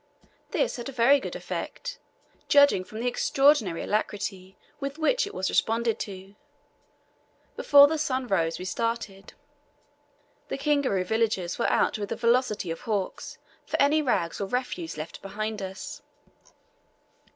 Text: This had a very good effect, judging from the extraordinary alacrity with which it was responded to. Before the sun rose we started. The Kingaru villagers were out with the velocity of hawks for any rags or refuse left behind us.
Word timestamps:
This 0.49 0.77
had 0.77 0.89
a 0.89 0.91
very 0.91 1.19
good 1.19 1.35
effect, 1.35 1.99
judging 2.47 2.83
from 2.83 2.99
the 3.01 3.07
extraordinary 3.07 3.83
alacrity 3.83 4.57
with 4.79 4.97
which 4.97 5.27
it 5.27 5.33
was 5.35 5.47
responded 5.47 5.99
to. 5.99 6.33
Before 7.55 7.85
the 7.87 7.99
sun 7.99 8.25
rose 8.27 8.57
we 8.57 8.65
started. 8.65 9.33
The 10.47 10.57
Kingaru 10.57 11.03
villagers 11.05 11.59
were 11.59 11.69
out 11.69 11.99
with 11.99 12.09
the 12.09 12.15
velocity 12.15 12.71
of 12.71 12.81
hawks 12.81 13.37
for 13.67 13.79
any 13.79 14.01
rags 14.01 14.41
or 14.41 14.47
refuse 14.47 14.97
left 14.97 15.21
behind 15.21 15.61
us. 15.61 16.01